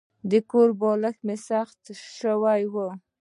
[0.31, 1.81] د کور بالښت مې سخت
[2.17, 2.75] شوی و.